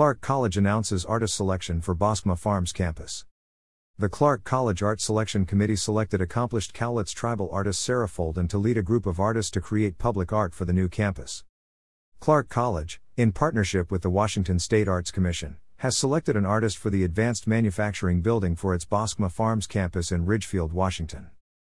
Clark 0.00 0.22
College 0.22 0.56
announces 0.56 1.04
artist 1.04 1.34
selection 1.34 1.82
for 1.82 1.94
Boschma 1.94 2.38
Farms 2.38 2.72
campus. 2.72 3.26
The 3.98 4.08
Clark 4.08 4.44
College 4.44 4.82
Art 4.82 4.98
Selection 4.98 5.44
Committee 5.44 5.76
selected 5.76 6.22
accomplished 6.22 6.72
Cowlitz 6.72 7.12
tribal 7.12 7.50
artist 7.52 7.82
Sarah 7.82 8.08
Folden 8.08 8.48
to 8.48 8.56
lead 8.56 8.78
a 8.78 8.82
group 8.82 9.04
of 9.04 9.20
artists 9.20 9.50
to 9.50 9.60
create 9.60 9.98
public 9.98 10.32
art 10.32 10.54
for 10.54 10.64
the 10.64 10.72
new 10.72 10.88
campus. 10.88 11.44
Clark 12.18 12.48
College, 12.48 12.98
in 13.18 13.30
partnership 13.30 13.90
with 13.90 14.00
the 14.00 14.08
Washington 14.08 14.58
State 14.58 14.88
Arts 14.88 15.10
Commission, 15.10 15.58
has 15.80 15.98
selected 15.98 16.34
an 16.34 16.46
artist 16.46 16.78
for 16.78 16.88
the 16.88 17.04
Advanced 17.04 17.46
Manufacturing 17.46 18.22
Building 18.22 18.56
for 18.56 18.74
its 18.74 18.86
Boschma 18.86 19.30
Farms 19.30 19.66
campus 19.66 20.10
in 20.10 20.24
Ridgefield, 20.24 20.72
Washington. 20.72 21.28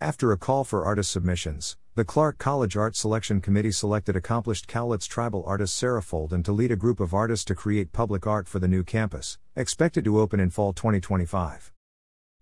After 0.00 0.32
a 0.32 0.36
call 0.36 0.64
for 0.64 0.84
artist 0.84 1.12
submissions, 1.12 1.76
the 1.98 2.04
Clark 2.04 2.38
College 2.38 2.76
Art 2.76 2.94
Selection 2.94 3.40
Committee 3.40 3.72
selected 3.72 4.14
accomplished 4.14 4.68
Cowlitz 4.68 5.08
tribal 5.08 5.42
artist 5.44 5.74
Sarah 5.74 6.00
Folden 6.00 6.44
to 6.44 6.52
lead 6.52 6.70
a 6.70 6.76
group 6.76 7.00
of 7.00 7.12
artists 7.12 7.44
to 7.46 7.56
create 7.56 7.90
public 7.90 8.24
art 8.24 8.46
for 8.46 8.60
the 8.60 8.68
new 8.68 8.84
campus, 8.84 9.36
expected 9.56 10.04
to 10.04 10.20
open 10.20 10.38
in 10.38 10.48
fall 10.48 10.72
2025. 10.72 11.72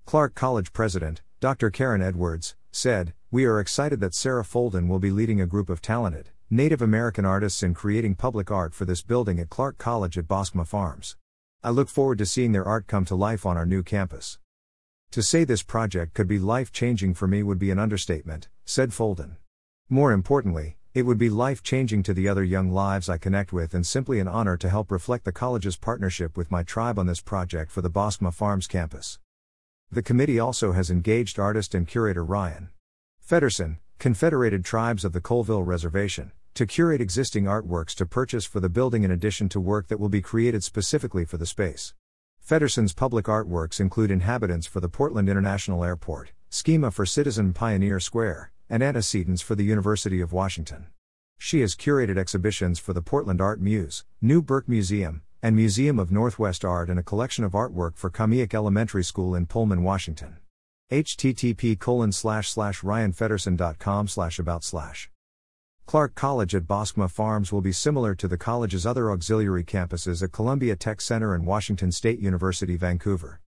Clark 0.05 0.35
College 0.35 0.75
President, 0.75 1.23
Dr. 1.41 1.71
Karen 1.71 2.03
Edwards, 2.03 2.55
said, 2.71 3.15
We 3.31 3.47
are 3.47 3.59
excited 3.59 3.99
that 4.01 4.13
Sarah 4.13 4.43
Folden 4.45 4.89
will 4.89 4.99
be 4.99 5.11
leading 5.11 5.41
a 5.41 5.47
group 5.47 5.71
of 5.71 5.81
talented, 5.81 6.29
Native 6.51 6.83
American 6.83 7.25
artists 7.25 7.63
in 7.63 7.73
creating 7.73 8.17
public 8.17 8.51
art 8.51 8.75
for 8.75 8.85
this 8.85 9.01
building 9.01 9.41
at 9.41 9.49
Clark 9.49 9.79
College 9.79 10.19
at 10.19 10.29
Boschma 10.29 10.67
Farms. 10.67 11.17
I 11.65 11.71
look 11.71 11.89
forward 11.89 12.19
to 12.19 12.27
seeing 12.27 12.53
their 12.53 12.67
art 12.67 12.89
come 12.89 13.07
to 13.07 13.15
life 13.15 13.47
on 13.47 13.57
our 13.57 13.65
new 13.65 13.83
campus. 13.83 14.39
To 15.13 15.23
say 15.23 15.45
this 15.45 15.63
project 15.63 16.13
could 16.13 16.29
be 16.29 16.39
life 16.39 16.73
changing 16.73 17.15
for 17.15 17.27
me 17.27 17.43
would 17.43 17.59
be 17.59 17.71
an 17.71 17.79
understatement, 17.79 18.51
said 18.67 18.91
Folden. 18.91 19.37
More 19.89 20.11
importantly, 20.11 20.79
it 20.95 21.03
would 21.03 21.17
be 21.17 21.31
life 21.31 21.63
changing 21.63 22.03
to 22.05 22.15
the 22.15 22.27
other 22.27 22.43
young 22.43 22.73
lives 22.73 23.09
I 23.09 23.19
connect 23.19 23.53
with 23.53 23.73
and 23.73 23.87
simply 23.87 24.19
an 24.19 24.27
honor 24.27 24.57
to 24.57 24.69
help 24.69 24.91
reflect 24.91 25.25
the 25.25 25.31
college's 25.31 25.77
partnership 25.77 26.37
with 26.37 26.51
my 26.51 26.65
tribe 26.65 26.99
on 26.99 27.07
this 27.07 27.21
project 27.21 27.71
for 27.71 27.83
the 27.83 27.91
Boschma 27.91 28.35
Farms 28.35 28.67
campus. 28.67 29.21
The 29.93 30.03
committee 30.03 30.41
also 30.41 30.73
has 30.73 30.91
engaged 30.91 31.39
artist 31.39 31.73
and 31.73 31.87
curator 31.87 32.25
Ryan 32.25 32.71
Feddersen, 33.25 33.79
Confederated 34.01 34.65
Tribes 34.65 35.05
of 35.05 35.13
the 35.13 35.21
Colville 35.21 35.63
Reservation, 35.63 36.33
to 36.55 36.67
curate 36.67 37.01
existing 37.01 37.45
artworks 37.45 37.95
to 37.95 38.07
purchase 38.07 38.45
for 38.45 38.59
the 38.59 38.69
building 38.69 39.05
in 39.05 39.13
addition 39.13 39.49
to 39.51 39.61
work 39.61 39.87
that 39.87 40.01
will 40.01 40.09
be 40.09 40.21
created 40.21 40.65
specifically 40.65 41.25
for 41.25 41.37
the 41.37 41.47
space. 41.47 41.95
Feddersen's 42.45 42.93
public 42.93 43.27
artworks 43.27 43.79
include 43.79 44.11
inhabitants 44.11 44.67
for 44.67 44.81
the 44.81 44.89
Portland 44.89 45.29
International 45.29 45.85
Airport, 45.85 46.33
schema 46.49 46.91
for 46.91 47.07
Citizen 47.07 47.53
Pioneer 47.53 48.01
Square, 48.01 48.51
and 48.69 48.83
antecedents 48.83 49.43
for 49.43 49.55
the 49.55 49.65
University 49.65 50.21
of 50.21 50.33
Washington. 50.33 50.87
She 51.39 51.61
has 51.61 51.75
curated 51.75 52.19
exhibitions 52.19 52.79
for 52.79 52.93
the 52.93 53.03
Portland 53.03 53.41
Art 53.41 53.61
Muse, 53.61 54.05
New 54.21 54.43
Burke 54.43 54.69
Museum, 54.69 55.23
and 55.43 55.55
Museum 55.55 55.99
of 55.99 56.11
Northwest 56.11 56.65
Art 56.65 56.89
and 56.89 56.99
a 56.99 57.03
collection 57.03 57.45
of 57.45 57.53
artwork 57.53 57.97
for 57.97 58.11
Kamiak 58.11 58.55
Elementary 58.55 59.05
School 59.05 59.35
in 59.35 59.47
Pullman, 59.47 59.83
Washington. 59.83 60.39
http 60.91 61.79
colon 61.79 62.13
slash 62.13 62.49
slash 62.49 62.81
ryanfeddersen.com 62.81 64.09
slash 64.09 64.39
about 64.39 64.65
slash 64.65 65.11
Clark 65.87 66.17
College 66.17 66.53
at 66.57 66.65
Boschma 66.65 67.09
Farms 67.09 67.53
will 67.53 67.61
be 67.61 67.71
similar 67.71 68.17
to 68.17 68.27
the 68.27 68.37
college's 68.37 68.85
other 68.85 69.13
auxiliary 69.13 69.63
campuses 69.63 70.21
at 70.21 70.33
Columbia 70.33 70.75
Tech 70.75 71.01
Center 71.01 71.33
and 71.33 71.47
Washington 71.47 71.93
State 71.93 72.19
University, 72.19 72.77
Vancouver. 72.77 73.41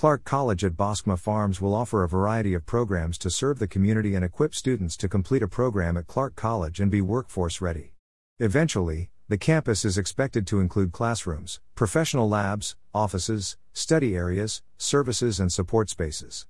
Clark 0.00 0.24
College 0.24 0.64
at 0.64 0.78
Boschma 0.78 1.18
Farms 1.18 1.60
will 1.60 1.74
offer 1.74 2.02
a 2.02 2.08
variety 2.08 2.54
of 2.54 2.64
programs 2.64 3.18
to 3.18 3.28
serve 3.28 3.58
the 3.58 3.68
community 3.68 4.14
and 4.14 4.24
equip 4.24 4.54
students 4.54 4.96
to 4.96 5.10
complete 5.10 5.42
a 5.42 5.46
program 5.46 5.98
at 5.98 6.06
Clark 6.06 6.34
College 6.34 6.80
and 6.80 6.90
be 6.90 7.02
workforce 7.02 7.60
ready. 7.60 7.92
Eventually, 8.38 9.10
the 9.28 9.36
campus 9.36 9.84
is 9.84 9.98
expected 9.98 10.46
to 10.46 10.58
include 10.58 10.92
classrooms, 10.92 11.60
professional 11.74 12.26
labs, 12.30 12.76
offices, 12.94 13.58
study 13.74 14.16
areas, 14.16 14.62
services, 14.78 15.38
and 15.38 15.52
support 15.52 15.90
spaces. 15.90 16.46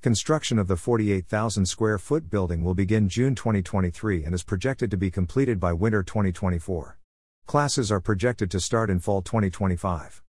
Construction 0.00 0.58
of 0.58 0.66
the 0.66 0.78
48,000 0.78 1.66
square 1.66 1.98
foot 1.98 2.30
building 2.30 2.64
will 2.64 2.72
begin 2.72 3.10
June 3.10 3.34
2023 3.34 4.24
and 4.24 4.34
is 4.34 4.42
projected 4.42 4.90
to 4.90 4.96
be 4.96 5.10
completed 5.10 5.60
by 5.60 5.74
winter 5.74 6.02
2024. 6.02 6.98
Classes 7.44 7.92
are 7.92 8.00
projected 8.00 8.50
to 8.50 8.60
start 8.60 8.88
in 8.88 8.98
fall 8.98 9.20
2025. 9.20 10.22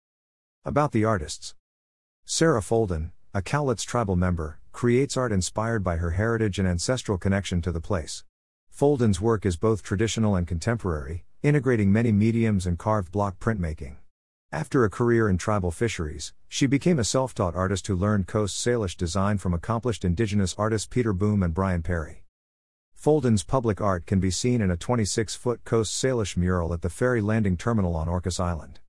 About 0.66 0.92
the 0.92 1.06
artists 1.06 1.54
Sarah 2.28 2.60
Folden, 2.60 3.12
a 3.32 3.40
Cowlitz 3.40 3.84
tribal 3.84 4.16
member, 4.16 4.58
creates 4.72 5.16
art 5.16 5.30
inspired 5.30 5.84
by 5.84 5.98
her 5.98 6.10
heritage 6.10 6.58
and 6.58 6.66
ancestral 6.66 7.18
connection 7.18 7.62
to 7.62 7.70
the 7.70 7.80
place. 7.80 8.24
Folden's 8.68 9.20
work 9.20 9.46
is 9.46 9.56
both 9.56 9.84
traditional 9.84 10.34
and 10.34 10.44
contemporary, 10.44 11.24
integrating 11.44 11.92
many 11.92 12.10
mediums 12.10 12.66
and 12.66 12.80
carved 12.80 13.12
block 13.12 13.38
printmaking. 13.38 13.98
After 14.50 14.82
a 14.82 14.90
career 14.90 15.28
in 15.28 15.38
tribal 15.38 15.70
fisheries, 15.70 16.34
she 16.48 16.66
became 16.66 16.98
a 16.98 17.04
self 17.04 17.32
taught 17.32 17.54
artist 17.54 17.86
who 17.86 17.94
learned 17.94 18.26
Coast 18.26 18.56
Salish 18.56 18.96
design 18.96 19.38
from 19.38 19.54
accomplished 19.54 20.04
indigenous 20.04 20.52
artists 20.58 20.88
Peter 20.88 21.12
Boome 21.12 21.44
and 21.44 21.54
Brian 21.54 21.82
Perry. 21.82 22.24
Folden's 23.00 23.44
public 23.44 23.80
art 23.80 24.04
can 24.04 24.18
be 24.18 24.32
seen 24.32 24.60
in 24.60 24.72
a 24.72 24.76
26 24.76 25.36
foot 25.36 25.62
Coast 25.62 25.94
Salish 25.94 26.36
mural 26.36 26.74
at 26.74 26.82
the 26.82 26.90
ferry 26.90 27.20
landing 27.20 27.56
terminal 27.56 27.94
on 27.94 28.08
Orcas 28.08 28.40
Island. 28.40 28.80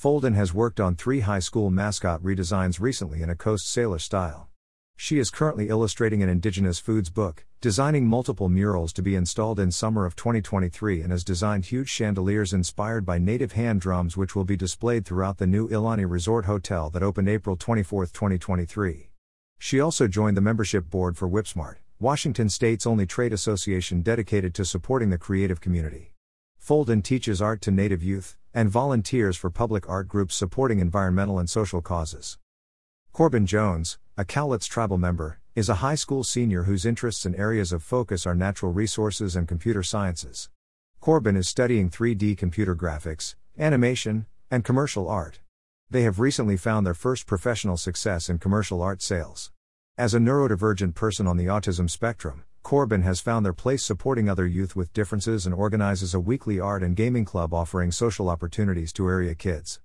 Folden 0.00 0.34
has 0.34 0.54
worked 0.54 0.80
on 0.80 0.96
three 0.96 1.20
high 1.20 1.40
school 1.40 1.68
mascot 1.68 2.22
redesigns 2.22 2.80
recently 2.80 3.20
in 3.20 3.28
a 3.28 3.36
Coast 3.36 3.66
Salish 3.66 4.00
style. 4.00 4.48
She 4.96 5.18
is 5.18 5.28
currently 5.28 5.68
illustrating 5.68 6.22
an 6.22 6.28
Indigenous 6.30 6.78
Foods 6.78 7.10
book, 7.10 7.44
designing 7.60 8.06
multiple 8.06 8.48
murals 8.48 8.94
to 8.94 9.02
be 9.02 9.14
installed 9.14 9.60
in 9.60 9.70
summer 9.70 10.06
of 10.06 10.16
2023 10.16 11.02
and 11.02 11.12
has 11.12 11.22
designed 11.22 11.66
huge 11.66 11.90
chandeliers 11.90 12.54
inspired 12.54 13.04
by 13.04 13.18
native 13.18 13.52
hand 13.52 13.82
drums 13.82 14.16
which 14.16 14.34
will 14.34 14.46
be 14.46 14.56
displayed 14.56 15.04
throughout 15.04 15.36
the 15.36 15.46
new 15.46 15.68
Ilani 15.68 16.08
Resort 16.08 16.46
Hotel 16.46 16.88
that 16.88 17.02
opened 17.02 17.28
April 17.28 17.54
24, 17.54 18.06
2023. 18.06 19.10
She 19.58 19.80
also 19.80 20.08
joined 20.08 20.34
the 20.34 20.40
membership 20.40 20.88
board 20.88 21.18
for 21.18 21.28
Whipsmart, 21.28 21.76
Washington 21.98 22.48
state's 22.48 22.86
only 22.86 23.04
trade 23.04 23.34
association 23.34 24.00
dedicated 24.00 24.54
to 24.54 24.64
supporting 24.64 25.10
the 25.10 25.18
creative 25.18 25.60
community. 25.60 26.14
Folden 26.58 27.04
teaches 27.04 27.42
art 27.42 27.60
to 27.60 27.70
Native 27.70 28.02
youth 28.02 28.38
and 28.52 28.68
volunteers 28.68 29.36
for 29.36 29.50
public 29.50 29.88
art 29.88 30.08
groups 30.08 30.34
supporting 30.34 30.80
environmental 30.80 31.38
and 31.38 31.48
social 31.48 31.80
causes. 31.80 32.38
Corbin 33.12 33.46
Jones, 33.46 33.98
a 34.16 34.24
Cowlitz 34.24 34.68
tribal 34.68 34.98
member, 34.98 35.40
is 35.54 35.68
a 35.68 35.76
high 35.76 35.94
school 35.94 36.22
senior 36.24 36.64
whose 36.64 36.86
interests 36.86 37.24
and 37.24 37.34
areas 37.36 37.72
of 37.72 37.82
focus 37.82 38.26
are 38.26 38.34
natural 38.34 38.72
resources 38.72 39.36
and 39.36 39.48
computer 39.48 39.82
sciences. 39.82 40.48
Corbin 41.00 41.36
is 41.36 41.48
studying 41.48 41.90
3D 41.90 42.36
computer 42.36 42.76
graphics, 42.76 43.34
animation, 43.58 44.26
and 44.50 44.64
commercial 44.64 45.08
art. 45.08 45.40
They 45.88 46.02
have 46.02 46.20
recently 46.20 46.56
found 46.56 46.86
their 46.86 46.94
first 46.94 47.26
professional 47.26 47.76
success 47.76 48.28
in 48.28 48.38
commercial 48.38 48.80
art 48.80 49.02
sales. 49.02 49.50
As 49.98 50.14
a 50.14 50.18
neurodivergent 50.18 50.94
person 50.94 51.26
on 51.26 51.36
the 51.36 51.46
autism 51.46 51.90
spectrum, 51.90 52.44
Corbin 52.62 53.02
has 53.02 53.20
found 53.20 53.44
their 53.44 53.52
place 53.52 53.82
supporting 53.82 54.28
other 54.28 54.46
youth 54.46 54.76
with 54.76 54.92
differences 54.92 55.46
and 55.46 55.54
organizes 55.54 56.14
a 56.14 56.20
weekly 56.20 56.60
art 56.60 56.82
and 56.82 56.94
gaming 56.94 57.24
club 57.24 57.52
offering 57.52 57.90
social 57.90 58.28
opportunities 58.28 58.92
to 58.92 59.08
area 59.08 59.34
kids. 59.34 59.80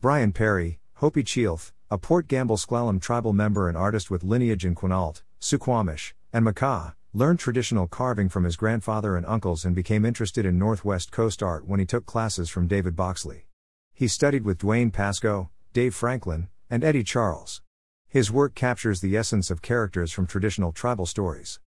Brian 0.00 0.32
Perry, 0.32 0.78
Hopi 0.94 1.24
Chilth, 1.24 1.72
a 1.90 1.98
Port 1.98 2.28
Gamble 2.28 2.56
S'Klallam 2.56 3.00
tribal 3.00 3.32
member 3.32 3.68
and 3.68 3.76
artist 3.76 4.10
with 4.10 4.22
lineage 4.22 4.64
in 4.64 4.74
Quinault, 4.74 5.22
Suquamish, 5.40 6.12
and 6.32 6.44
Makah, 6.44 6.94
learned 7.12 7.38
traditional 7.38 7.86
carving 7.86 8.28
from 8.28 8.44
his 8.44 8.56
grandfather 8.56 9.16
and 9.16 9.24
uncles 9.26 9.64
and 9.64 9.74
became 9.74 10.04
interested 10.04 10.44
in 10.44 10.58
Northwest 10.58 11.10
Coast 11.10 11.42
art 11.42 11.66
when 11.66 11.80
he 11.80 11.86
took 11.86 12.06
classes 12.06 12.50
from 12.50 12.66
David 12.66 12.96
Boxley. 12.96 13.46
He 13.92 14.08
studied 14.08 14.44
with 14.44 14.58
Duane 14.58 14.90
Pasco, 14.90 15.50
Dave 15.72 15.94
Franklin, 15.94 16.48
and 16.68 16.82
Eddie 16.82 17.04
Charles. 17.04 17.62
His 18.08 18.30
work 18.30 18.54
captures 18.54 19.00
the 19.00 19.16
essence 19.16 19.50
of 19.50 19.62
characters 19.62 20.12
from 20.12 20.26
traditional 20.26 20.72
tribal 20.72 21.06
stories. 21.06 21.60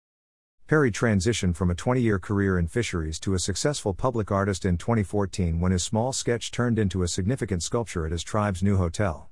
Perry 0.66 0.90
transitioned 0.90 1.56
from 1.56 1.70
a 1.70 1.74
20 1.74 2.00
year 2.00 2.18
career 2.18 2.58
in 2.58 2.68
fisheries 2.68 3.20
to 3.20 3.34
a 3.34 3.38
successful 3.38 3.92
public 3.92 4.32
artist 4.32 4.64
in 4.64 4.78
2014 4.78 5.60
when 5.60 5.72
his 5.72 5.84
small 5.84 6.10
sketch 6.10 6.50
turned 6.50 6.78
into 6.78 7.02
a 7.02 7.08
significant 7.08 7.62
sculpture 7.62 8.06
at 8.06 8.12
his 8.12 8.22
tribe's 8.22 8.62
new 8.62 8.78
hotel. 8.78 9.28